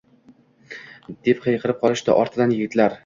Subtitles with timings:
[1.29, 2.97] deb qiyqirib qolishdi ortidan yigitlar